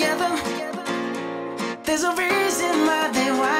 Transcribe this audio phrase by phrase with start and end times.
[0.00, 0.30] together.
[1.84, 3.59] There's a reason why they why.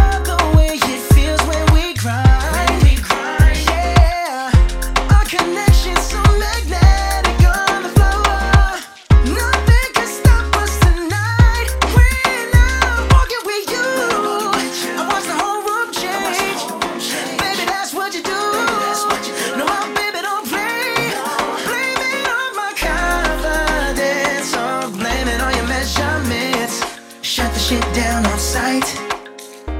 [27.71, 28.87] shit down on sight.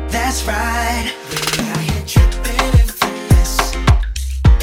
[0.07, 1.13] That's right.
[1.59, 3.75] I hit dripping in finesse.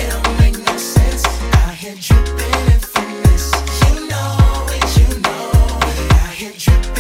[0.01, 1.27] It don't make no sense.
[1.67, 3.53] I hit dripping in finesse.
[3.85, 5.79] You know it, you know.
[5.85, 6.98] We're out dripping.